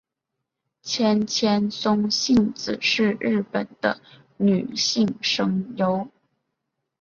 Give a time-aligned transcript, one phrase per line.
[0.81, 4.01] 千千松幸子是日本的
[4.37, 6.09] 女性声优。